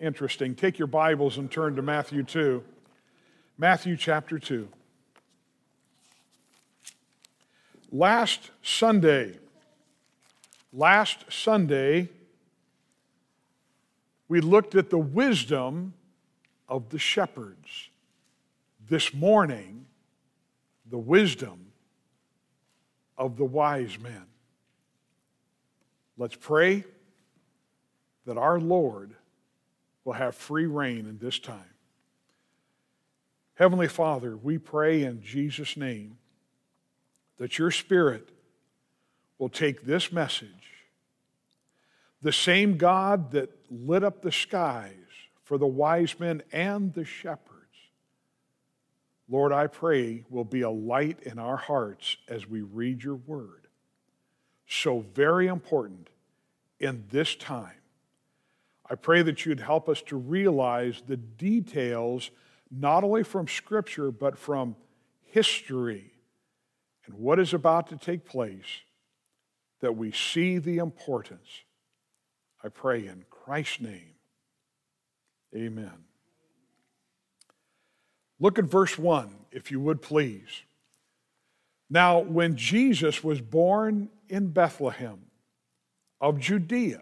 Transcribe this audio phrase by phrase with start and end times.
[0.00, 0.54] interesting.
[0.54, 2.62] Take your Bibles and turn to Matthew 2.
[3.56, 4.68] Matthew chapter 2.
[7.90, 9.38] Last Sunday,
[10.72, 12.08] last Sunday,
[14.28, 15.94] we looked at the wisdom
[16.68, 17.88] of the shepherds.
[18.88, 19.86] This morning,
[20.90, 21.72] the wisdom
[23.16, 24.26] of the wise men.
[26.16, 26.84] Let's pray
[28.26, 29.14] that our Lord
[30.08, 31.74] will have free rein in this time.
[33.56, 36.16] Heavenly Father, we pray in Jesus' name
[37.36, 38.30] that your Spirit
[39.36, 40.48] will take this message,
[42.22, 44.94] the same God that lit up the skies
[45.44, 47.76] for the wise men and the shepherds.
[49.28, 53.66] Lord, I pray will be a light in our hearts as we read your word.
[54.66, 56.08] So very important
[56.80, 57.77] in this time.
[58.90, 62.30] I pray that you'd help us to realize the details,
[62.70, 64.76] not only from Scripture, but from
[65.24, 66.12] history
[67.06, 68.82] and what is about to take place,
[69.80, 71.48] that we see the importance.
[72.62, 74.14] I pray in Christ's name.
[75.54, 76.04] Amen.
[78.40, 80.62] Look at verse 1, if you would please.
[81.90, 85.20] Now, when Jesus was born in Bethlehem
[86.20, 87.00] of Judea,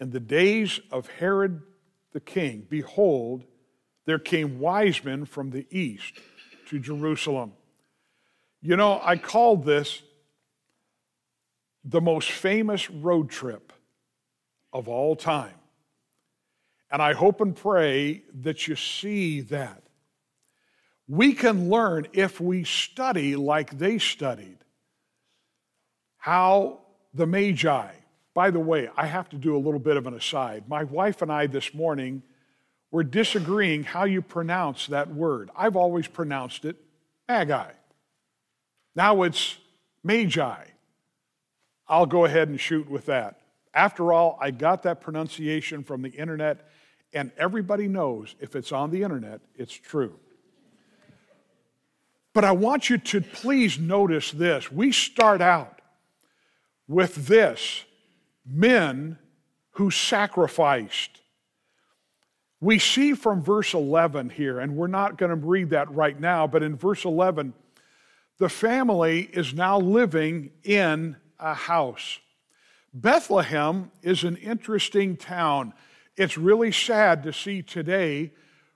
[0.00, 1.62] in the days of Herod
[2.12, 3.44] the king, behold,
[4.06, 6.14] there came wise men from the east
[6.68, 7.52] to Jerusalem.
[8.62, 10.02] You know, I called this
[11.84, 13.72] the most famous road trip
[14.72, 15.54] of all time.
[16.90, 19.82] And I hope and pray that you see that.
[21.06, 24.58] We can learn if we study like they studied
[26.16, 26.80] how
[27.14, 27.92] the Magi,
[28.34, 30.68] by the way, I have to do a little bit of an aside.
[30.68, 32.22] My wife and I this morning
[32.90, 35.50] were disagreeing how you pronounce that word.
[35.56, 36.76] I've always pronounced it
[37.28, 37.70] Magi.
[38.94, 39.56] Now it's
[40.02, 40.64] Magi.
[41.86, 43.40] I'll go ahead and shoot with that.
[43.74, 46.68] After all, I got that pronunciation from the internet,
[47.12, 50.18] and everybody knows if it's on the internet, it's true.
[52.32, 54.70] But I want you to please notice this.
[54.70, 55.80] We start out
[56.88, 57.84] with this
[58.46, 59.18] men
[59.72, 61.20] who sacrificed.
[62.60, 66.46] We see from verse 11 here, and we're not going to read that right now,
[66.46, 67.54] but in verse 11,
[68.38, 72.18] the family is now living in a house.
[72.92, 75.72] Bethlehem is an interesting town.
[76.16, 78.32] It's really sad to see today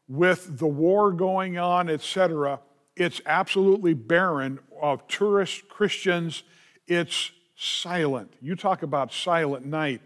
[0.08, 2.60] with the war going on, etc.
[2.96, 6.42] It's absolutely barren of tourist Christians.
[6.86, 7.32] It's
[7.64, 8.32] silent.
[8.40, 10.00] You talk about silent night.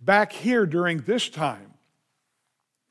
[0.00, 1.74] Back here during this time,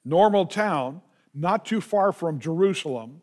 [0.06, 1.02] normal town,
[1.34, 3.22] not too far from Jerusalem,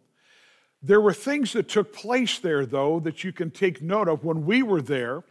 [0.82, 4.24] there were things that took place there, though, that you can take note of.
[4.24, 5.24] When we were there,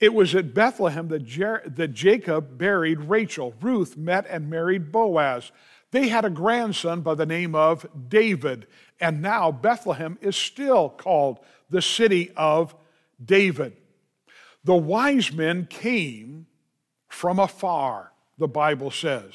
[0.00, 3.54] it was at Bethlehem that, Jer- that Jacob buried Rachel.
[3.60, 5.50] Ruth met and married Boaz.
[5.92, 8.66] They had a grandson by the name of David,
[9.00, 12.74] and now Bethlehem is still called the city of
[13.22, 13.76] David.
[14.64, 16.46] The wise men came
[17.08, 19.32] from afar, the Bible says,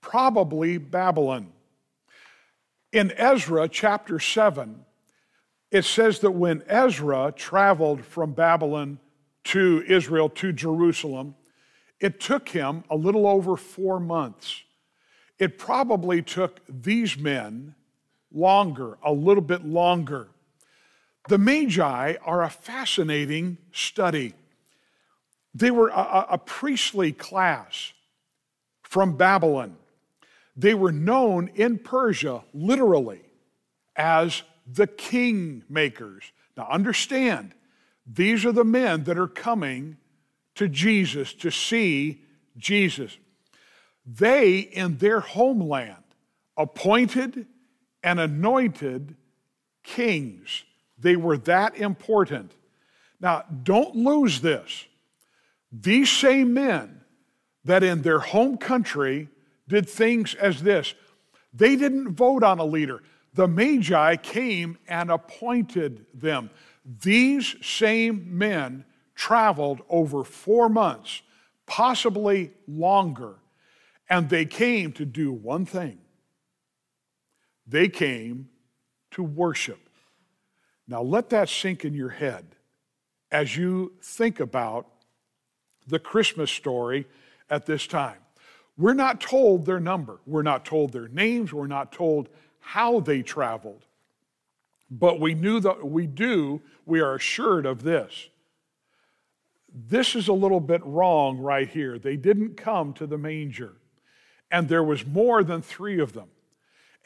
[0.00, 1.52] probably Babylon.
[2.92, 4.84] In Ezra chapter 7,
[5.70, 8.98] it says that when Ezra traveled from Babylon
[9.44, 11.36] to Israel to Jerusalem,
[12.00, 14.62] it took him a little over four months.
[15.38, 17.74] It probably took these men
[18.32, 20.28] longer, a little bit longer.
[21.28, 24.34] The Magi are a fascinating study.
[25.54, 27.92] They were a, a priestly class
[28.82, 29.76] from Babylon.
[30.56, 33.22] They were known in Persia literally
[33.96, 36.32] as the king makers.
[36.56, 37.54] Now, understand,
[38.06, 39.96] these are the men that are coming
[40.56, 42.22] to Jesus to see
[42.56, 43.16] Jesus.
[44.04, 46.02] They, in their homeland,
[46.56, 47.46] appointed
[48.02, 49.16] and anointed
[49.82, 50.64] kings.
[50.98, 52.52] They were that important.
[53.20, 54.86] Now, don't lose this.
[55.72, 57.02] These same men
[57.64, 59.28] that in their home country
[59.68, 60.94] did things as this
[61.52, 63.02] they didn't vote on a leader,
[63.34, 66.50] the Magi came and appointed them.
[66.84, 68.84] These same men
[69.16, 71.22] traveled over four months,
[71.66, 73.34] possibly longer,
[74.08, 75.98] and they came to do one thing
[77.70, 78.48] they came
[79.12, 79.78] to worship.
[80.88, 82.56] Now, let that sink in your head
[83.30, 84.88] as you think about
[85.90, 87.06] the Christmas story
[87.48, 88.18] at this time.
[88.78, 90.20] We're not told their number.
[90.26, 91.52] We're not told their names.
[91.52, 92.28] We're not told
[92.60, 93.84] how they traveled.
[94.90, 98.28] But we knew that we do, we are assured of this.
[99.72, 101.98] This is a little bit wrong right here.
[101.98, 103.74] They didn't come to the manger,
[104.50, 106.28] and there was more than three of them.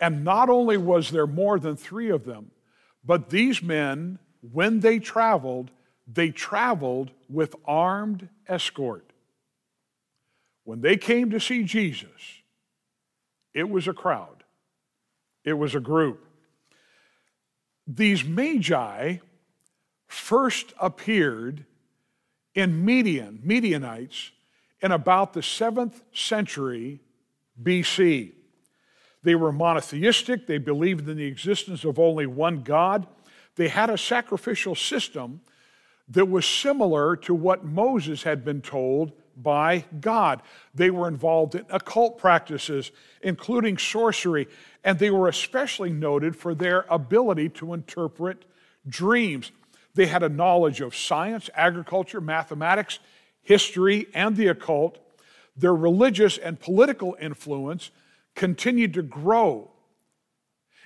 [0.00, 2.50] And not only was there more than three of them,
[3.04, 5.70] but these men, when they traveled,
[6.06, 9.12] they traveled with armed escort.
[10.64, 12.42] When they came to see Jesus,
[13.52, 14.44] it was a crowd,
[15.44, 16.26] it was a group.
[17.86, 19.18] These magi
[20.06, 21.66] first appeared
[22.54, 24.30] in Median, Medianites,
[24.80, 27.00] in about the seventh century
[27.62, 28.32] BC.
[29.22, 33.06] They were monotheistic, they believed in the existence of only one God.
[33.56, 35.40] They had a sacrificial system
[36.08, 40.42] that was similar to what Moses had been told by God.
[40.74, 42.92] They were involved in occult practices,
[43.22, 44.48] including sorcery,
[44.84, 48.44] and they were especially noted for their ability to interpret
[48.86, 49.50] dreams.
[49.94, 52.98] They had a knowledge of science, agriculture, mathematics,
[53.42, 54.98] history, and the occult.
[55.56, 57.90] Their religious and political influence
[58.34, 59.70] continued to grow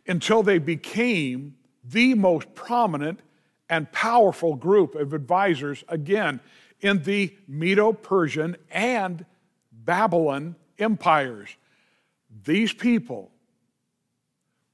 [0.06, 3.20] until they became the most prominent
[3.68, 6.40] and powerful group of advisors, again,
[6.80, 9.24] in the Medo Persian and
[9.72, 11.50] Babylon empires.
[12.44, 13.30] These people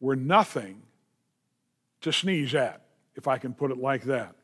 [0.01, 0.83] were nothing
[2.03, 2.83] to sneeze at,
[3.15, 4.35] if I can put it like that.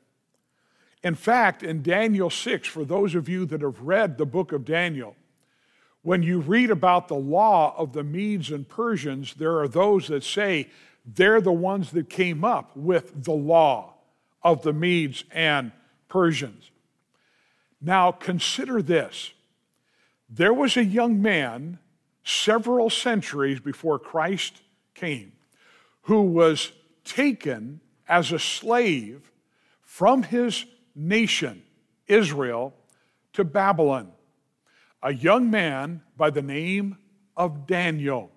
[1.03, 4.65] In fact, in Daniel 6, for those of you that have read the book of
[4.65, 5.17] Daniel,
[6.03, 10.25] when you read about the law of the Medes and Persians, there are those that
[10.25, 10.71] say
[11.05, 13.95] they're the ones that came up with the law
[14.43, 15.73] of the Medes and
[16.09, 16.71] Persians.
[17.81, 19.33] Now, consider this
[20.29, 21.79] there was a young man
[22.25, 24.63] several centuries before Christ
[24.95, 25.33] came
[26.03, 26.73] who was
[27.05, 29.31] taken as a slave
[29.83, 30.65] from his
[30.95, 31.63] nation,
[32.07, 32.75] Israel,
[33.33, 34.13] to Babylon
[35.03, 36.99] a young man by the name
[37.37, 38.31] of Daniel.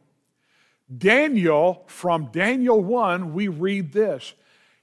[0.96, 4.34] Daniel, from Daniel 1, we read this.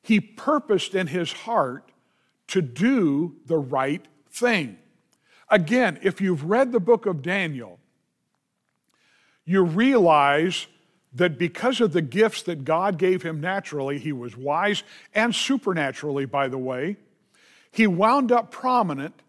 [0.03, 1.91] He purposed in his heart
[2.49, 4.79] to do the right thing.
[5.49, 7.79] Again, if you've read the book of Daniel,
[9.45, 10.67] you realize
[11.13, 16.25] that because of the gifts that God gave him naturally, he was wise and supernaturally,
[16.25, 16.97] by the way,
[17.73, 19.23] he wound up prominent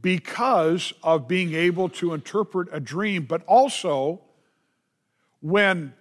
[0.00, 4.20] because of being able to interpret a dream, but also
[5.40, 5.92] when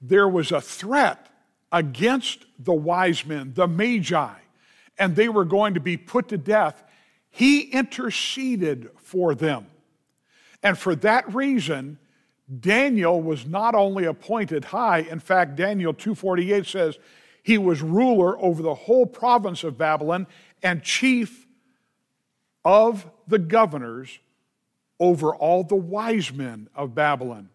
[0.00, 1.28] there was a threat
[1.72, 4.34] against the wise men, the magi,
[4.98, 6.84] and they were going to be put to death,
[7.30, 9.66] he interceded for them.
[10.62, 11.98] And for that reason,
[12.60, 16.98] Daniel was not only appointed high, in fact, Daniel 248 says
[17.42, 20.26] he was ruler over the whole province of Babylon
[20.62, 21.46] and chief
[22.64, 24.18] of the governors
[25.00, 27.48] over all the wise men of Babylon.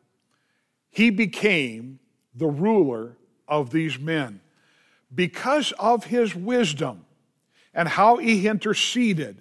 [0.90, 2.00] He became
[2.36, 3.16] the ruler
[3.48, 4.42] of these men.
[5.14, 7.06] Because of his wisdom
[7.74, 9.38] and how he interceded,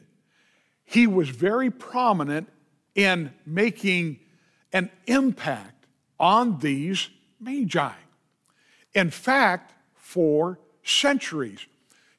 [0.85, 2.49] he was very prominent
[2.95, 4.21] in making
[4.73, 5.87] an impact
[6.19, 7.09] on these
[7.41, 7.93] magi.
[8.95, 11.67] In fact, for centuries,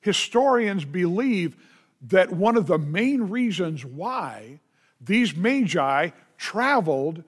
[0.01, 1.55] historians believe
[2.01, 4.59] that one of the main reasons why
[5.01, 7.23] these magi traveled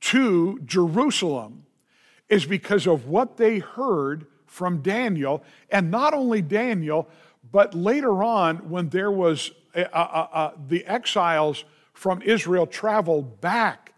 [0.00, 1.64] to Jerusalem
[2.28, 7.08] is because of what they heard from Daniel, and not only Daniel,
[7.50, 11.64] but later on when there was uh, uh, uh, the exiles
[11.94, 13.94] from Israel traveled back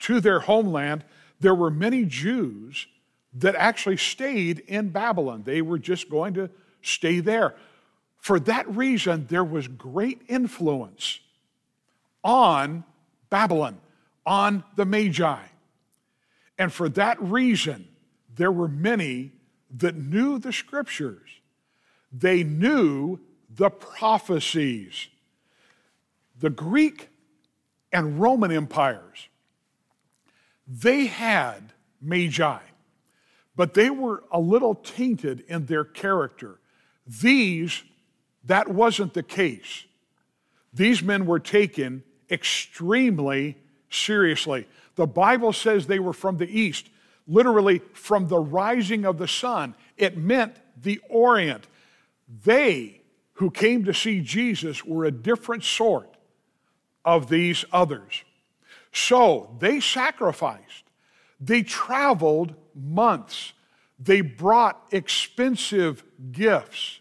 [0.00, 1.04] to their homeland,
[1.40, 2.86] there were many Jews
[3.34, 5.42] that actually stayed in Babylon.
[5.44, 6.50] They were just going to
[6.82, 7.54] stay there.
[8.18, 11.20] For that reason, there was great influence
[12.24, 12.84] on
[13.30, 13.78] Babylon,
[14.26, 15.38] on the Magi.
[16.58, 17.88] And for that reason,
[18.34, 19.32] there were many
[19.76, 21.28] that knew the scriptures.
[22.12, 25.08] They knew the prophecies.
[26.38, 27.08] The Greek
[27.92, 29.28] and Roman empires,
[30.66, 32.60] they had magi,
[33.56, 36.58] but they were a little tainted in their character.
[37.06, 37.82] These
[38.44, 39.84] that wasn't the case.
[40.72, 43.56] These men were taken extremely
[43.90, 44.66] seriously.
[44.98, 46.90] The Bible says they were from the east,
[47.28, 49.76] literally from the rising of the sun.
[49.96, 51.68] It meant the Orient.
[52.44, 53.02] They
[53.34, 56.16] who came to see Jesus were a different sort
[57.04, 58.24] of these others.
[58.90, 60.82] So they sacrificed.
[61.40, 63.52] They traveled months.
[64.00, 66.02] They brought expensive
[66.32, 66.98] gifts.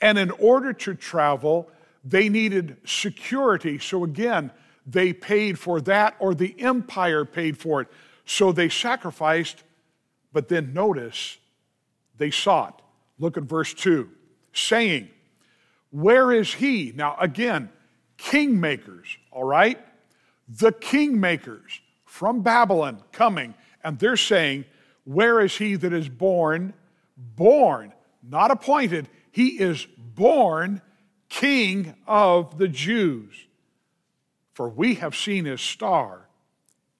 [0.00, 1.68] And in order to travel,
[2.02, 3.78] they needed security.
[3.78, 4.50] So again,
[4.86, 7.88] they paid for that, or the empire paid for it.
[8.24, 9.62] So they sacrificed,
[10.32, 11.38] but then notice
[12.18, 12.82] they sought.
[13.18, 14.08] Look at verse 2
[14.52, 15.08] saying,
[15.90, 16.92] Where is he?
[16.94, 17.70] Now, again,
[18.18, 19.78] kingmakers, all right?
[20.48, 24.64] The kingmakers from Babylon coming, and they're saying,
[25.04, 26.74] Where is he that is born?
[27.16, 29.08] Born, not appointed.
[29.30, 30.82] He is born
[31.28, 33.46] King of the Jews.
[34.52, 36.28] For we have seen his star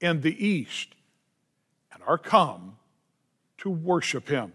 [0.00, 0.94] in the east
[1.92, 2.76] and are come
[3.58, 4.52] to worship him.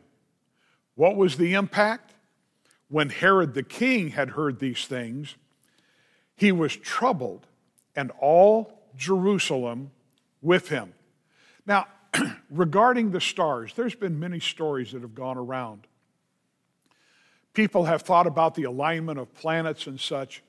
[0.95, 2.13] What was the impact?
[2.89, 5.35] When Herod the king had heard these things,
[6.35, 7.47] he was troubled,
[7.95, 9.91] and all Jerusalem
[10.41, 10.93] with him.
[11.65, 11.87] Now,
[12.49, 15.87] regarding the stars, there's been many stories that have gone around.
[17.53, 20.43] People have thought about the alignment of planets and such.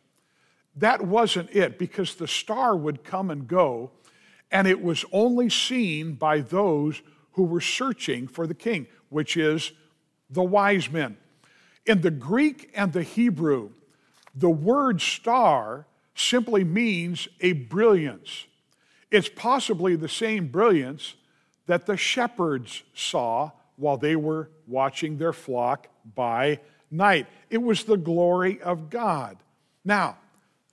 [0.79, 3.91] That wasn't it because the star would come and go,
[4.51, 9.73] and it was only seen by those who were searching for the king, which is
[10.31, 11.17] the wise men.
[11.85, 13.71] In the Greek and the Hebrew,
[14.35, 18.47] the word star simply means a brilliance.
[19.11, 21.15] It's possibly the same brilliance
[21.67, 27.27] that the shepherds saw while they were watching their flock by night.
[27.51, 29.39] It was the glory of God.
[29.85, 30.19] Now,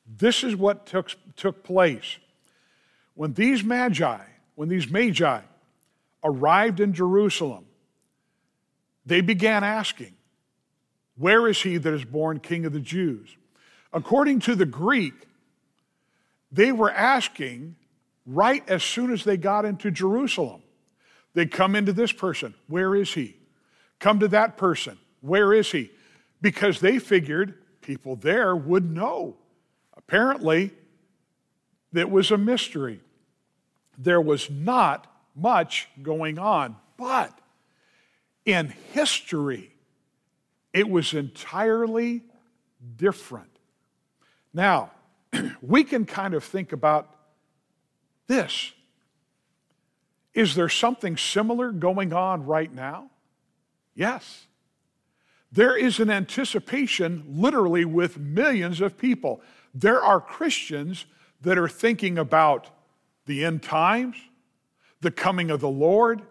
[0.05, 2.17] this is what took, took place.
[3.15, 4.19] When these magi,
[4.55, 5.41] when these magi
[6.23, 7.65] arrived in Jerusalem,
[9.05, 10.13] they began asking,
[11.17, 13.35] Where is he that is born king of the Jews?
[13.93, 15.13] According to the Greek,
[16.51, 17.75] they were asking
[18.25, 20.61] right as soon as they got into Jerusalem.
[21.33, 23.37] They come into this person, Where is he?
[23.99, 25.91] Come to that person, Where is he?
[26.41, 29.37] Because they figured people there would know.
[29.97, 30.71] Apparently,
[31.93, 33.01] it was a mystery.
[33.97, 37.37] There was not much going on, but
[38.45, 39.71] in history,
[40.73, 42.23] it was entirely
[42.97, 43.49] different.
[44.53, 44.91] Now,
[45.61, 47.15] we can kind of think about
[48.27, 48.71] this.
[50.33, 53.09] Is there something similar going on right now?
[53.95, 54.47] Yes.
[55.51, 59.41] There is an anticipation, literally, with millions of people.
[59.75, 61.05] There are Christians
[61.41, 62.69] that are thinking about
[63.25, 64.15] the end times,
[65.01, 66.21] the coming of the Lord.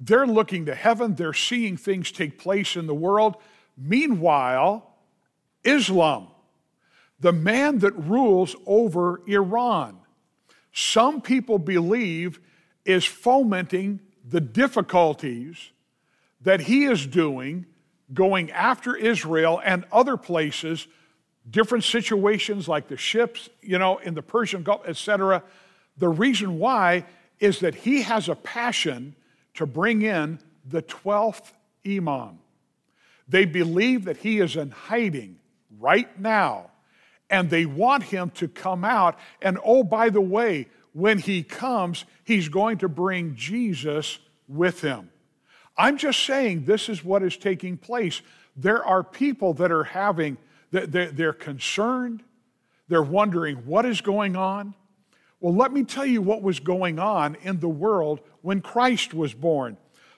[0.00, 3.36] They're looking to heaven, they're seeing things take place in the world.
[3.76, 4.84] Meanwhile,
[5.62, 6.26] Islam,
[7.20, 9.98] the man that rules over Iran,
[10.72, 12.40] some people believe
[12.84, 15.70] is fomenting the difficulties
[16.40, 17.66] that he is doing
[18.12, 20.86] going after Israel and other places
[21.50, 25.42] different situations like the ships, you know, in the Persian Gulf, etc.
[25.96, 27.06] The reason why
[27.40, 29.14] is that he has a passion
[29.54, 31.52] to bring in the 12th
[31.86, 32.38] Imam.
[33.28, 35.38] They believe that he is in hiding
[35.78, 36.70] right now,
[37.30, 39.18] and they want him to come out.
[39.42, 45.10] And oh, by the way, when he comes, he's going to bring Jesus with him.
[45.76, 48.20] I'm just saying this is what is taking place.
[48.56, 50.38] There are people that are having
[50.70, 52.22] they're concerned.
[52.88, 54.74] They're wondering what is going on.
[55.40, 59.34] Well, let me tell you what was going on in the world when Christ was
[59.34, 59.76] born.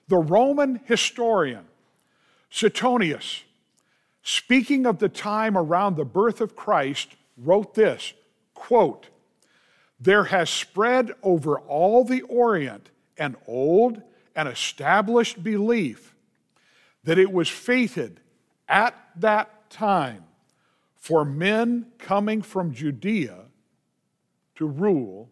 [0.08, 1.66] The Roman historian
[2.48, 3.44] Suetonius,
[4.22, 8.12] speaking of the time around the birth of Christ, wrote this
[8.54, 9.08] quote,
[10.00, 14.02] There has spread over all the Orient an old
[14.34, 16.14] and established belief
[17.04, 18.20] that it was fated
[18.68, 20.24] at that time
[21.00, 23.46] for men coming from Judea
[24.54, 25.30] to rule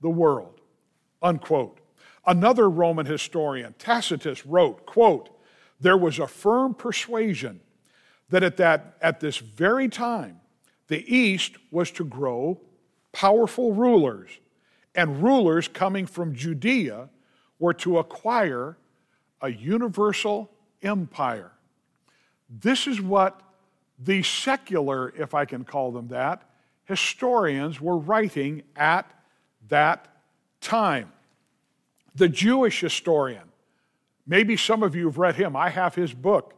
[0.00, 0.60] the world.
[1.20, 1.80] Unquote.
[2.24, 5.28] Another Roman historian, Tacitus, wrote, quote,
[5.80, 7.60] there was a firm persuasion
[8.30, 10.40] that at, that at this very time
[10.86, 12.60] the East was to grow
[13.12, 14.30] powerful rulers,
[14.94, 17.08] and rulers coming from Judea
[17.58, 18.76] were to acquire
[19.40, 20.50] a universal
[20.82, 21.52] empire.
[22.48, 23.40] This is what
[23.98, 26.42] the secular, if I can call them that,
[26.84, 29.10] historians were writing at
[29.68, 30.08] that
[30.60, 31.12] time.
[32.14, 33.48] The Jewish historian,
[34.26, 36.54] maybe some of you have read him, I have his book.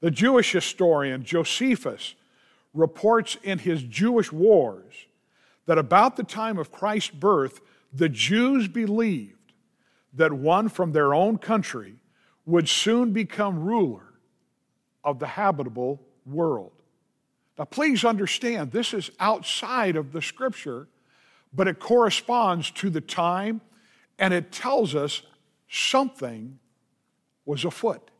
[0.00, 2.14] The Jewish historian, Josephus,
[2.74, 5.06] reports in his Jewish Wars
[5.66, 7.60] that about the time of Christ's birth,
[7.92, 9.52] the Jews believed
[10.14, 11.94] that one from their own country
[12.46, 14.14] would soon become ruler
[15.04, 16.72] of the habitable world.
[17.58, 20.88] Now, please understand, this is outside of the scripture,
[21.52, 23.60] but it corresponds to the time
[24.18, 25.22] and it tells us
[25.68, 26.58] something
[27.44, 28.10] was afoot.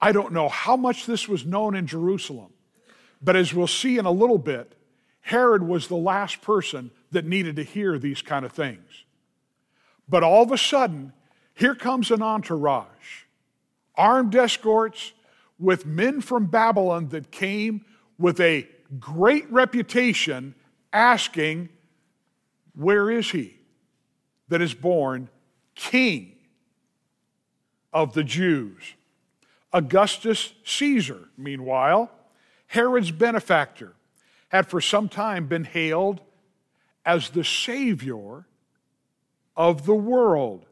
[0.00, 2.52] I don't know how much this was known in Jerusalem,
[3.22, 4.74] but as we'll see in a little bit,
[5.20, 9.04] Herod was the last person that needed to hear these kind of things.
[10.08, 11.12] But all of a sudden,
[11.54, 13.24] here comes an entourage,
[13.94, 15.12] armed escorts
[15.62, 17.84] with men from Babylon that came
[18.18, 20.54] with a great reputation
[20.92, 21.68] asking,
[22.74, 23.58] Where is he
[24.48, 25.30] that is born
[25.74, 26.34] king
[27.92, 28.94] of the Jews?
[29.72, 32.10] Augustus Caesar, meanwhile,
[32.66, 33.94] Herod's benefactor,
[34.48, 36.20] had for some time been hailed
[37.06, 38.46] as the Savior
[39.56, 40.66] of the world.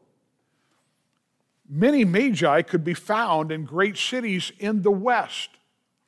[1.73, 5.51] Many magi could be found in great cities in the West,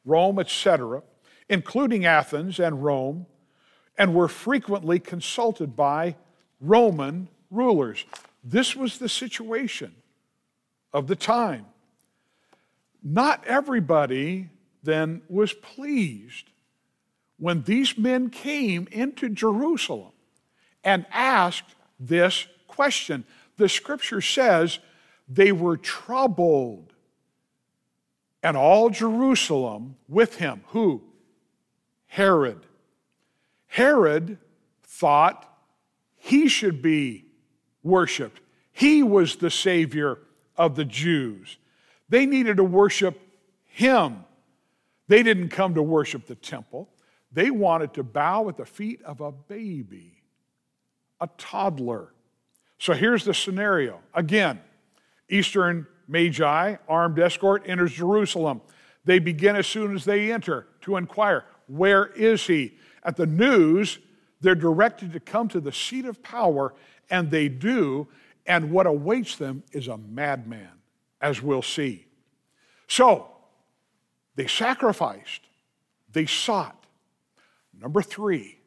[0.04, 1.04] Rome, etc.,
[1.48, 3.28] including Athens and Rome,
[3.98, 6.18] and were frequently consulted by
[6.60, 8.04] Roman rulers.
[8.44, 9.96] This was the situation
[10.92, 11.66] of the time.
[13.02, 14.50] Not everybody
[14.84, 16.50] then was pleased
[17.38, 20.12] when these men came into Jerusalem
[20.84, 23.24] and asked this question.
[23.56, 24.80] The scripture says
[25.28, 26.94] they were troubled,
[28.42, 30.64] and all Jerusalem with him.
[30.68, 31.02] Who?
[32.08, 32.66] Herod.
[33.68, 34.38] Herod
[34.84, 35.50] thought
[36.16, 37.26] he should be
[37.82, 38.42] worshiped.
[38.72, 40.20] He was the Savior
[40.56, 41.58] of the Jews.
[42.10, 43.20] They needed to worship
[43.66, 44.26] him.
[45.08, 46.90] They didn't come to worship the temple.
[47.32, 50.22] They wanted to bow at the feet of a baby,
[51.20, 52.14] a toddler.
[52.78, 54.00] So here's the scenario.
[54.14, 54.60] Again,
[55.34, 58.62] Eastern Magi, armed escort, enters Jerusalem.
[59.06, 62.78] They begin as soon as they enter to inquire, Where is he?
[63.04, 64.00] At the news,
[64.42, 66.74] they're directed to come to the seat of power,
[67.10, 68.08] and they do,
[68.46, 70.70] and what awaits them is a madman,
[71.20, 72.06] as we'll see.
[72.88, 73.30] So,
[74.36, 75.42] they sacrificed,
[76.12, 76.80] they sought,
[77.82, 78.60] Number three,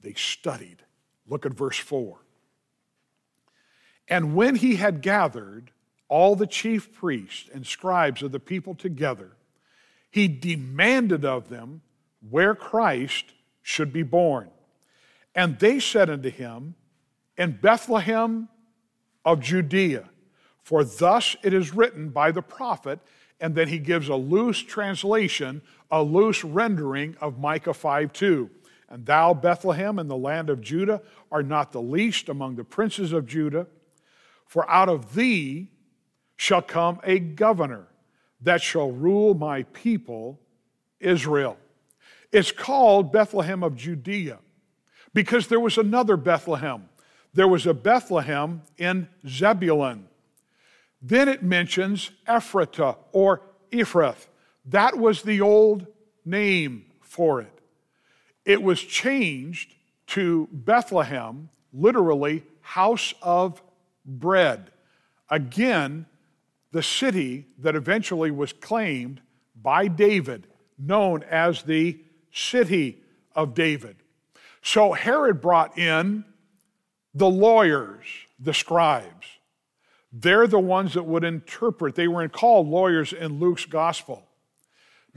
[0.00, 0.78] they studied.
[1.28, 2.18] Look at verse 4.
[4.08, 5.59] And when he had gathered
[6.10, 9.30] all the chief priests and scribes of the people together,
[10.10, 11.80] he demanded of them
[12.28, 14.50] where Christ should be born.
[15.34, 16.74] And they said unto him,
[17.38, 18.48] In Bethlehem
[19.24, 20.10] of Judea,
[20.62, 22.98] for thus it is written by the prophet,
[23.40, 28.50] and then he gives a loose translation a loose rendering of Micah 5 2.
[28.88, 33.12] And thou, Bethlehem, in the land of Judah, are not the least among the princes
[33.12, 33.68] of Judah,
[34.46, 35.70] for out of thee
[36.40, 37.86] shall come a governor
[38.40, 40.40] that shall rule my people,
[40.98, 41.58] Israel.
[42.32, 44.38] It's called Bethlehem of Judea
[45.12, 46.88] because there was another Bethlehem.
[47.34, 50.08] There was a Bethlehem in Zebulun.
[51.02, 54.28] Then it mentions Ephratah or Ephrath.
[54.64, 55.86] That was the old
[56.24, 57.60] name for it.
[58.46, 59.74] It was changed
[60.06, 63.60] to Bethlehem, literally, house of
[64.06, 64.70] bread.
[65.28, 66.06] Again,
[66.72, 69.20] the city that eventually was claimed
[69.60, 70.46] by David,
[70.78, 71.98] known as the
[72.32, 73.02] city
[73.34, 73.96] of David.
[74.62, 76.24] So Herod brought in
[77.14, 78.06] the lawyers,
[78.38, 79.26] the scribes.
[80.12, 81.94] They're the ones that would interpret.
[81.94, 84.26] They were called lawyers in Luke's gospel.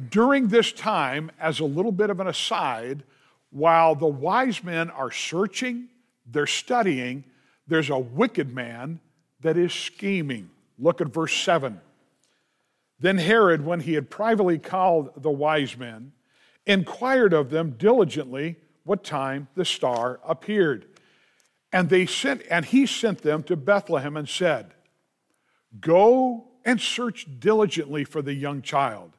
[0.10, 3.04] During this time, as a little bit of an aside,
[3.52, 5.88] while the wise men are searching,
[6.26, 7.24] they're studying,
[7.68, 9.00] there's a wicked man
[9.42, 10.50] that is scheming.
[10.78, 11.80] Look at verse 7.
[13.00, 16.14] Then Herod, when he had privately called the wise men,
[16.66, 20.86] inquired of them diligently what time the star appeared.
[21.72, 24.74] And they sent and he sent them to Bethlehem and said,
[25.80, 29.12] Go and search diligently for the young child.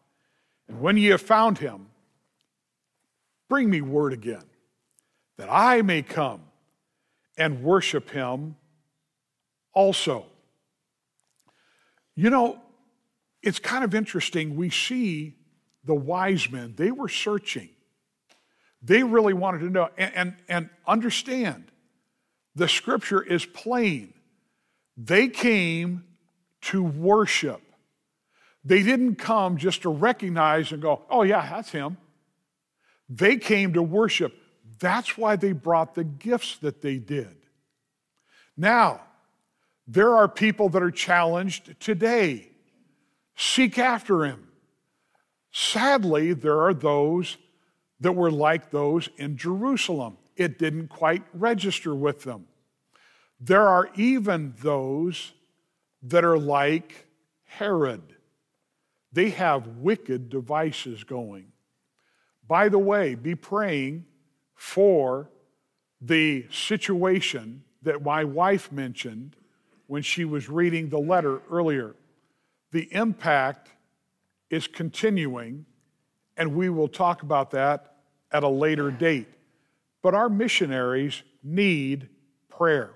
[0.68, 1.88] And when ye have found him,
[3.48, 4.44] bring me word again,
[5.36, 6.42] that I may come
[7.36, 8.56] and worship him
[9.72, 10.26] also.
[12.14, 12.60] You know,
[13.42, 14.56] it's kind of interesting.
[14.56, 15.36] We see
[15.84, 17.68] the wise men, they were searching.
[18.82, 21.70] They really wanted to know and, and, and understand
[22.54, 24.12] the scripture is plain.
[24.96, 26.04] They came
[26.62, 27.60] to worship.
[28.64, 31.98] They didn't come just to recognize and go, oh, yeah, that's him.
[33.08, 34.34] They came to worship.
[34.78, 37.36] That's why they brought the gifts that they did.
[38.56, 39.00] Now,
[39.86, 42.48] there are people that are challenged today.
[43.36, 44.48] Seek after him.
[45.52, 47.36] Sadly, there are those
[48.00, 50.18] that were like those in Jerusalem.
[50.36, 52.46] It didn't quite register with them.
[53.40, 55.32] There are even those
[56.02, 57.06] that are like
[57.44, 58.02] Herod.
[59.12, 61.52] They have wicked devices going.
[62.46, 64.06] By the way, be praying
[64.54, 65.30] for
[66.00, 69.36] the situation that my wife mentioned
[69.86, 71.94] when she was reading the letter earlier.
[72.72, 73.70] The impact
[74.50, 75.66] is continuing,
[76.36, 77.96] and we will talk about that
[78.32, 79.28] at a later date.
[80.02, 82.08] But our missionaries need
[82.48, 82.90] prayer.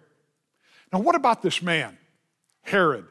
[0.93, 1.97] Now, what about this man,
[2.63, 3.07] Herod?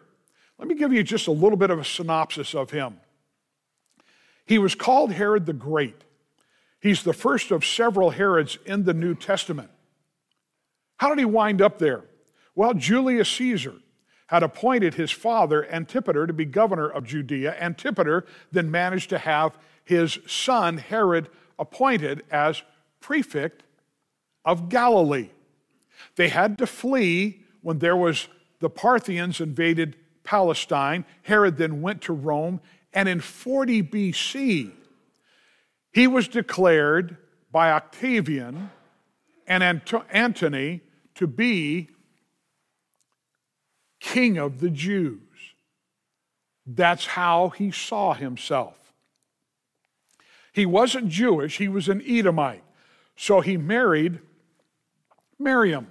[0.57, 2.99] Let me give you just a little bit of a synopsis of him.
[4.45, 6.03] He was called Herod the Great.
[6.79, 9.69] He's the first of several Herods in the New Testament.
[10.97, 12.03] How did he wind up there?
[12.57, 13.75] Well, Julius Caesar
[14.25, 17.55] had appointed his father Antipater to be governor of Judea.
[17.59, 22.63] Antipater then managed to have his son Herod appointed as
[22.99, 23.61] prefect
[24.43, 25.29] of Galilee.
[26.15, 28.27] They had to flee when there was
[28.59, 31.05] the Parthians invaded Palestine.
[31.21, 32.59] Herod then went to Rome,
[32.91, 34.71] and in 40 BC,
[35.91, 37.17] he was declared
[37.51, 38.71] by Octavian
[39.45, 39.63] and
[40.09, 40.81] Antony
[41.13, 41.89] to be
[43.99, 45.21] king of the Jews.
[46.65, 48.93] That's how he saw himself.
[50.53, 52.63] He wasn't Jewish, he was an Edomite.
[53.15, 54.19] So he married
[55.39, 55.87] Miriam,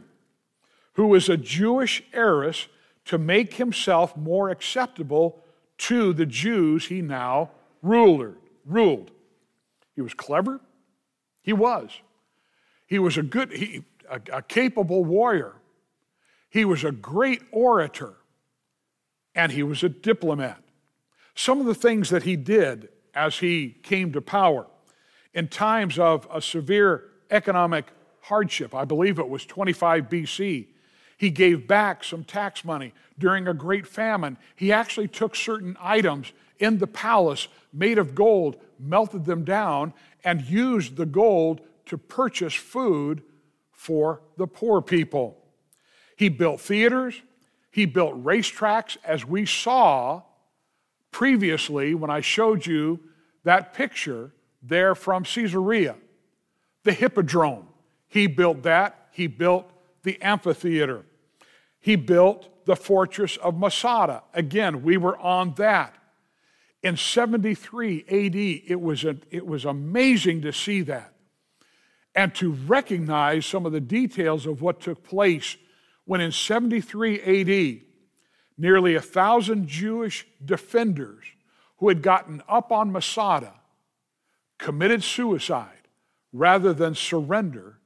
[0.95, 2.69] who was a Jewish heiress
[3.07, 5.43] to make himself more acceptable
[5.79, 7.51] to the Jews he now
[7.83, 8.35] ruled.
[8.65, 9.11] ruled.
[9.95, 10.61] He was clever.
[11.43, 11.91] He was.
[12.87, 15.55] He was a good, he, a, a capable warrior.
[16.57, 18.15] He was a great orator.
[19.35, 20.63] And he was a diplomat.
[21.35, 24.67] Some of the things that he did as he came to power
[25.35, 27.85] in times of a severe economic
[28.23, 30.69] hardship, I believe it was 25 BC,
[31.19, 34.39] he gave back some tax money during a great famine.
[34.55, 39.93] He actually took certain items in the palace made of gold, melted them down,
[40.25, 43.23] and used the gold to purchase food
[43.73, 45.43] for the poor people.
[46.17, 47.21] He built theaters,
[47.71, 50.23] he built racetracks, as we saw
[51.11, 53.01] previously when I showed you
[53.45, 55.97] that picture there from Caesarea.
[56.85, 57.69] The Hippodrome,
[58.09, 59.09] he built that.
[59.13, 59.71] He built
[60.03, 61.05] the amphitheater.
[61.81, 64.23] He built the fortress of Masada.
[64.35, 65.95] Again, we were on that.
[66.83, 68.37] In 73 AD,
[68.71, 71.13] it was, a, it was amazing to see that
[72.15, 75.57] and to recognize some of the details of what took place
[76.07, 77.81] when in 73 AD,
[78.57, 81.25] nearly a thousand Jewish defenders
[81.79, 83.53] who had gotten up on Masada
[84.59, 85.89] committed suicide
[86.33, 87.79] rather than surrender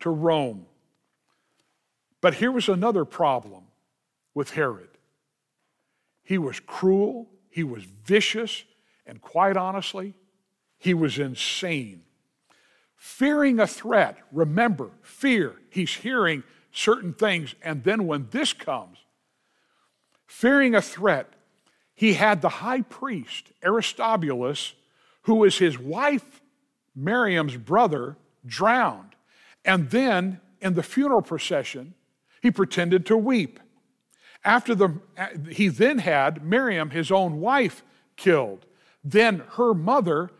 [0.00, 0.66] to Rome.
[2.20, 3.64] But here was another problem
[4.34, 4.88] with Herod
[6.26, 8.64] he was cruel, he was vicious,
[9.06, 10.12] and quite honestly,
[10.76, 12.02] he was insane.
[12.96, 16.42] Fearing a threat, remember, fear, he's hearing
[16.76, 17.54] certain things.
[17.62, 18.98] And then when this comes,
[20.26, 21.32] fearing a threat,
[21.94, 24.74] he had the high priest, Aristobulus,
[25.22, 26.42] who was his wife,
[26.94, 29.16] Miriam's brother, drowned.
[29.64, 31.94] And then in the funeral procession,
[32.42, 33.58] he pretended to weep.
[34.44, 35.00] After the,
[35.50, 37.82] he then had Miriam, his own wife,
[38.16, 38.66] killed.
[39.02, 40.30] Then her mother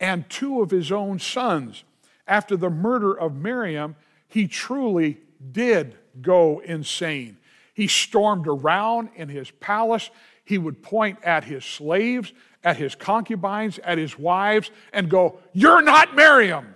[0.00, 1.84] and two of his own sons.
[2.26, 3.94] After the murder of Miriam,
[4.26, 5.18] he truly
[5.50, 7.38] did go insane.
[7.74, 10.10] He stormed around in his palace.
[10.44, 15.82] He would point at his slaves, at his concubines, at his wives, and go, You're
[15.82, 16.74] not Miriam.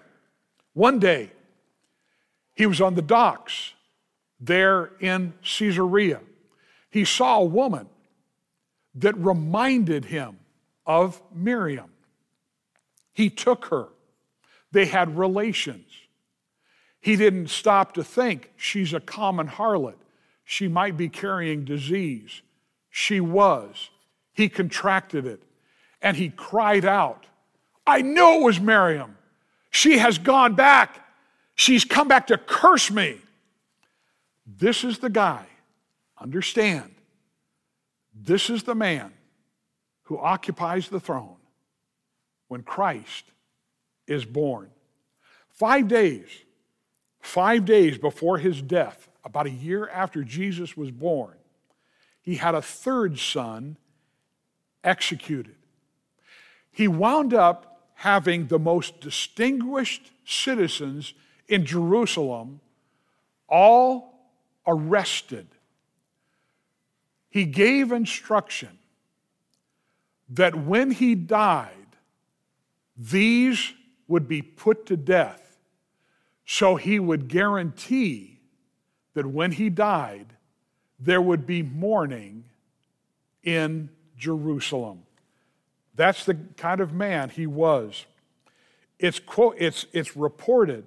[0.72, 1.30] One day,
[2.54, 3.74] he was on the docks
[4.40, 6.20] there in Caesarea.
[6.90, 7.88] He saw a woman
[8.96, 10.38] that reminded him
[10.86, 11.90] of Miriam.
[13.12, 13.88] He took her,
[14.72, 15.90] they had relations.
[17.06, 19.94] He didn't stop to think she's a common harlot.
[20.44, 22.42] She might be carrying disease.
[22.90, 23.90] She was.
[24.32, 25.40] He contracted it
[26.02, 27.26] and he cried out,
[27.86, 29.16] I knew it was Miriam.
[29.70, 30.98] She has gone back.
[31.54, 33.18] She's come back to curse me.
[34.44, 35.46] This is the guy,
[36.20, 36.92] understand,
[38.20, 39.12] this is the man
[40.02, 41.36] who occupies the throne
[42.48, 43.26] when Christ
[44.08, 44.70] is born.
[45.50, 46.26] Five days
[47.26, 51.34] Five days before his death, about a year after Jesus was born,
[52.22, 53.78] he had a third son
[54.84, 55.56] executed.
[56.70, 61.14] He wound up having the most distinguished citizens
[61.48, 62.60] in Jerusalem
[63.48, 64.30] all
[64.64, 65.48] arrested.
[67.28, 68.78] He gave instruction
[70.28, 71.96] that when he died,
[72.96, 73.72] these
[74.06, 75.45] would be put to death.
[76.46, 78.38] So he would guarantee
[79.14, 80.26] that when he died,
[80.98, 82.44] there would be mourning
[83.42, 85.02] in Jerusalem.
[85.96, 88.06] That's the kind of man he was.
[88.98, 90.86] It's, quote, it's, it's reported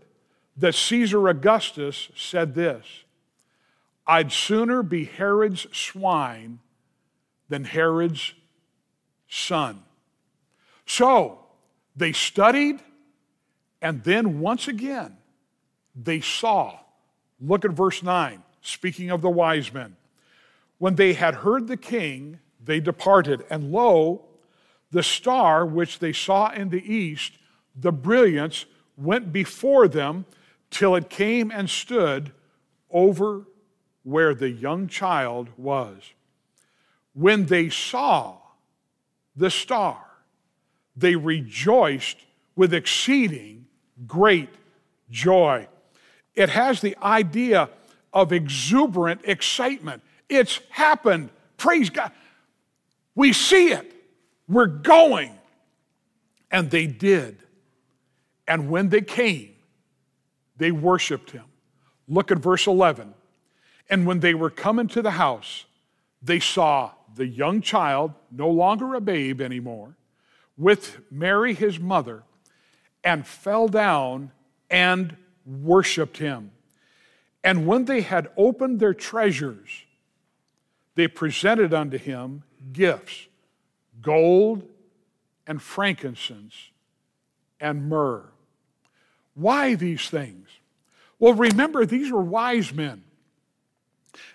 [0.58, 2.86] that Caesar Augustus said this
[4.08, 6.60] I'd sooner be Herod's swine
[7.50, 8.34] than Herod's
[9.28, 9.84] son.
[10.86, 11.45] So
[11.95, 12.80] they studied,
[13.82, 15.18] and then once again,
[16.04, 16.80] they saw.
[17.42, 19.96] Look at verse 9, speaking of the wise men.
[20.78, 24.26] When they had heard the king, they departed, and lo,
[24.92, 27.34] the star which they saw in the east,
[27.76, 28.66] the brilliance,
[28.98, 30.26] went before them
[30.70, 32.32] till it came and stood
[32.92, 33.46] over
[34.04, 36.14] where the young child was.
[37.14, 38.38] When they saw
[39.36, 40.06] the star,
[40.96, 42.18] they rejoiced
[42.56, 43.66] with exceeding
[44.06, 44.50] great
[45.10, 45.68] joy.
[46.39, 47.69] It has the idea
[48.13, 50.02] of exuberant excitement.
[50.30, 51.32] It's happened.
[51.58, 52.13] Praise God.
[53.13, 53.91] We see it.
[54.47, 55.38] We're going.
[56.49, 57.43] And they did.
[58.47, 59.49] And when they came,
[60.56, 61.43] they worshiped him.
[62.08, 63.13] Look at verse 11.
[63.89, 65.65] And when they were coming to the house,
[66.21, 69.97] they saw the young child, no longer a babe anymore,
[70.58, 72.23] with Mary his mother,
[73.04, 74.32] and fell down
[74.69, 75.17] and
[75.50, 76.52] worshiped him.
[77.44, 79.70] And when they had opened their treasures,
[80.96, 83.28] they presented unto him gifts
[84.02, 84.64] gold
[85.48, 86.54] and frankincense
[87.60, 88.26] and myrrh.
[89.34, 90.48] Why these things?
[91.18, 93.04] Well, remember, these were wise men.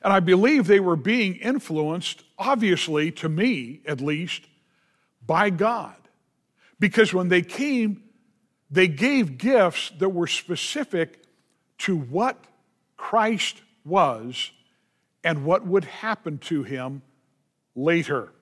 [0.02, 4.42] And I believe they were being influenced, obviously, to me at least,
[5.26, 5.96] by God.
[6.78, 8.03] Because when they came,
[8.70, 11.22] they gave gifts that were specific
[11.78, 12.42] to what
[12.96, 14.50] Christ was
[15.22, 17.02] and what would happen to him
[17.74, 18.32] later.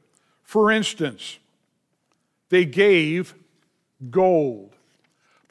[0.43, 1.39] For instance,
[2.49, 3.35] they gave
[4.11, 4.75] gold.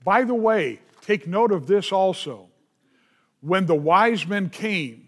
[0.04, 2.50] By the way, take note of this also.
[3.40, 5.08] When the wise men came,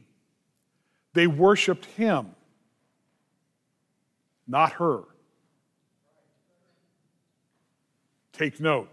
[1.13, 2.35] they worshiped him,
[4.47, 5.03] not her.
[8.31, 8.89] Take note.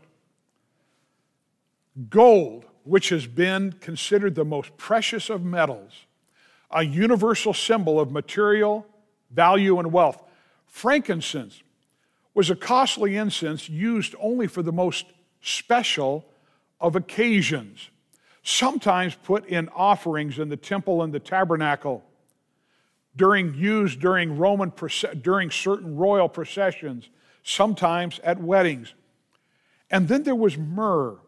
[2.08, 5.92] Gold, which has been considered the most precious of metals,
[6.70, 8.86] a universal symbol of material
[9.30, 10.22] value and wealth.
[10.66, 11.62] Frankincense
[12.34, 15.06] was a costly incense used only for the most
[15.40, 16.24] special
[16.80, 17.90] of occasions,
[18.42, 22.04] sometimes put in offerings in the temple and the tabernacle
[23.16, 24.72] during used during Roman
[25.20, 27.08] during certain royal processions,
[27.42, 28.94] sometimes at weddings.
[29.90, 31.18] And then there was myrrh.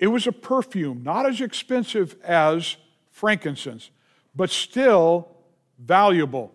[0.00, 2.78] It was a perfume, not as expensive as
[3.10, 3.90] frankincense,
[4.34, 5.28] but still
[5.78, 6.52] valuable.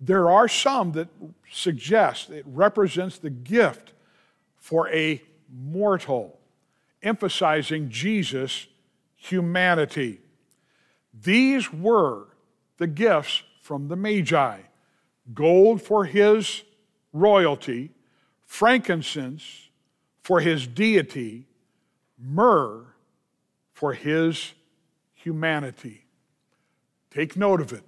[0.00, 1.08] There are some that
[1.52, 3.92] suggest it represents the gift
[4.56, 6.40] for a mortal,
[7.02, 8.66] emphasizing Jesus'
[9.14, 10.20] humanity.
[11.12, 12.28] These were
[12.78, 14.60] the gifts from the Magi
[15.34, 16.62] gold for his
[17.12, 17.90] royalty,
[18.44, 19.68] frankincense
[20.22, 21.46] for his deity,
[22.18, 22.84] myrrh
[23.72, 24.52] for his
[25.14, 26.06] humanity.
[27.10, 27.84] Take note of it.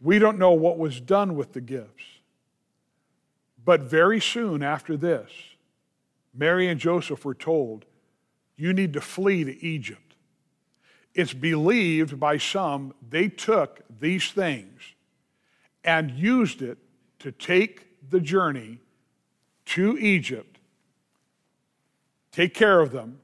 [0.00, 2.04] We don't know what was done with the gifts.
[3.64, 5.30] But very soon after this,
[6.34, 7.84] Mary and Joseph were told,
[8.56, 10.16] You need to flee to Egypt.
[11.14, 14.80] It's believed by some they took these things
[15.84, 16.78] and used it
[17.18, 18.78] to take the journey
[19.66, 20.51] to Egypt,
[22.32, 23.20] take care of them,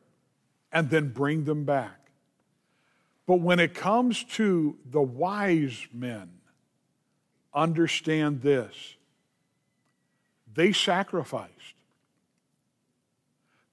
[0.70, 2.10] and then bring them back.
[3.26, 6.30] But when it comes to the wise men,
[7.54, 8.94] understand this
[10.54, 11.74] they sacrificed,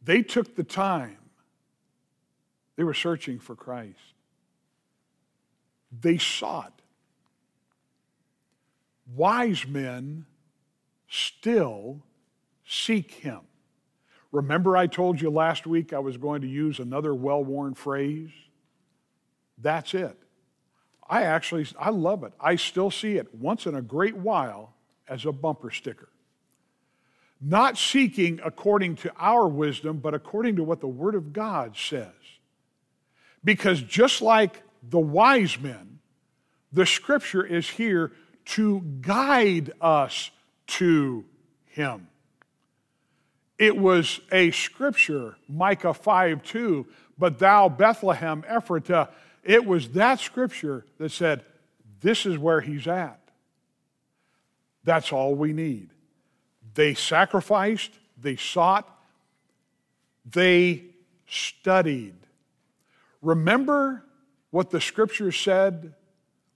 [0.02, 1.18] they took the time
[2.76, 3.98] they were searching for Christ.
[6.02, 6.82] They sought.
[9.16, 10.26] Wise men
[11.08, 12.02] still
[12.66, 13.42] seek him.
[14.36, 18.32] Remember, I told you last week I was going to use another well worn phrase?
[19.58, 20.18] That's it.
[21.10, 22.34] I actually, I love it.
[22.38, 24.74] I still see it once in a great while
[25.08, 26.10] as a bumper sticker.
[27.40, 32.12] Not seeking according to our wisdom, but according to what the Word of God says.
[33.42, 36.00] Because just like the wise men,
[36.74, 38.12] the Scripture is here
[38.46, 40.30] to guide us
[40.68, 41.24] to
[41.68, 42.10] Him.
[43.58, 46.86] It was a scripture, Micah 5 2,
[47.18, 49.10] but thou, Bethlehem Ephratah,
[49.44, 51.46] it was that scripture that said,
[52.02, 53.20] This is where he's at.
[54.84, 55.90] That's all we need.
[56.74, 57.92] They sacrificed,
[58.22, 58.90] they sought,
[60.26, 60.84] they
[61.28, 62.16] studied.
[63.22, 64.04] Remember
[64.52, 65.94] what the scripture said,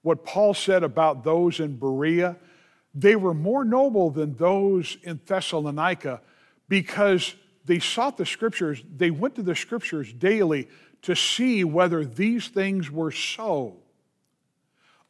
[0.02, 2.38] what Paul said about those in Berea?
[2.94, 6.22] They were more noble than those in Thessalonica
[6.70, 10.70] because they sought the scriptures, they went to the scriptures daily
[11.02, 13.76] to see whether these things were so.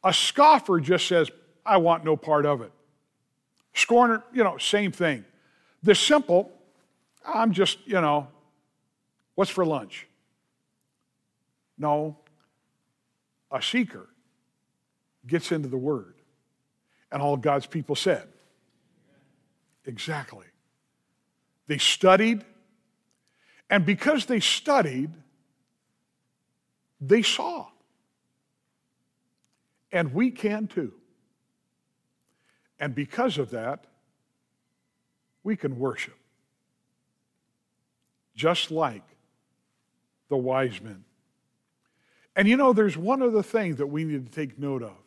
[0.02, 1.30] A scoffer just says,
[1.64, 2.72] I want no part of it.
[3.74, 5.24] Scorner, you know, same thing.
[5.82, 6.50] The simple,
[7.24, 8.28] I'm just, you know,
[9.34, 10.06] what's for lunch?
[11.78, 12.16] No.
[13.50, 14.08] A seeker
[15.26, 16.14] gets into the word.
[17.12, 18.28] And all God's people said,
[19.86, 20.46] Exactly.
[21.70, 22.44] They studied,
[23.70, 25.12] and because they studied,
[27.00, 27.68] they saw.
[29.92, 30.92] And we can too.
[32.80, 33.84] And because of that,
[35.44, 36.16] we can worship.
[38.34, 39.04] Just like
[40.28, 41.04] the wise men.
[42.34, 44.98] And you know, there's one other thing that we need to take note of.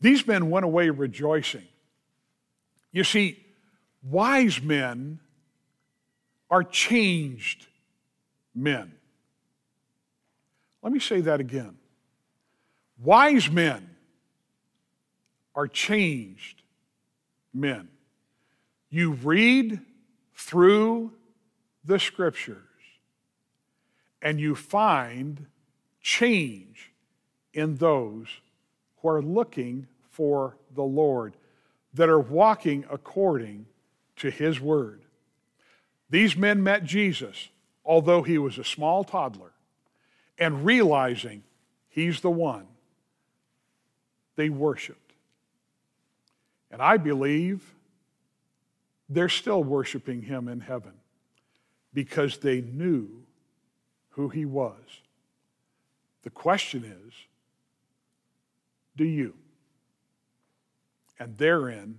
[0.00, 1.68] These men went away rejoicing.
[2.92, 3.44] You see,
[4.10, 5.20] wise men
[6.50, 7.66] are changed
[8.54, 8.92] men.
[10.82, 11.76] Let me say that again.
[13.02, 13.90] Wise men
[15.54, 16.62] are changed
[17.52, 17.88] men.
[18.90, 19.80] You read
[20.34, 21.12] through
[21.84, 22.56] the scriptures
[24.22, 25.46] and you find
[26.00, 26.92] change
[27.52, 28.26] in those
[29.00, 31.36] who are looking for the Lord,
[31.94, 33.66] that are walking according
[34.18, 35.02] to his word.
[36.10, 37.48] These men met Jesus,
[37.84, 39.52] although he was a small toddler
[40.38, 41.42] and realizing
[41.88, 42.66] He's the one
[44.36, 45.12] they worshiped.
[46.70, 47.74] And I believe
[49.08, 50.92] they're still worshiping Him in heaven
[51.92, 53.08] because they knew
[54.10, 54.78] who He was.
[56.22, 57.14] The question is
[58.96, 59.34] do you?
[61.18, 61.98] And therein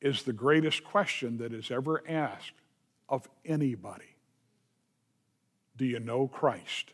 [0.00, 2.52] is the greatest question that is ever asked
[3.08, 4.16] of anybody.
[5.76, 6.92] Do you know Christ?